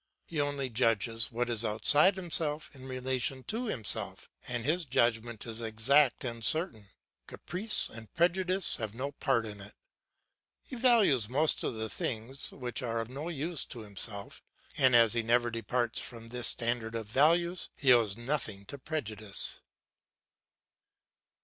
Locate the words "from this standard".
15.99-16.95